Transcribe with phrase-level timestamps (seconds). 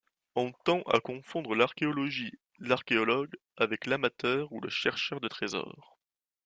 [0.33, 5.99] On tend à confondre l'archéologie, l'archéologue avec l'amateur ou le chercheur de trésor.